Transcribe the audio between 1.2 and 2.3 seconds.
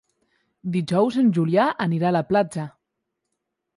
en Julià anirà a la